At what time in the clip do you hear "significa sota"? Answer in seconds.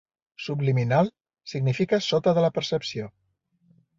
1.51-2.35